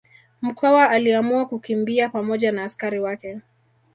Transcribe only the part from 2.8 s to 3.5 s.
wake